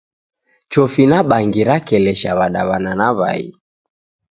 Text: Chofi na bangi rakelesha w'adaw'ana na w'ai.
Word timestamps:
Chofi 0.71 1.03
na 1.09 1.19
bangi 1.29 1.61
rakelesha 1.69 2.31
w'adaw'ana 2.37 2.91
na 2.99 3.07
w'ai. 3.17 3.45